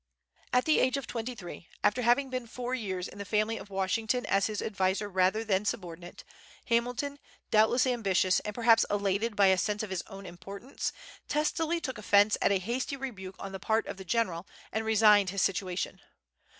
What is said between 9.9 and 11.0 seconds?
his own importance,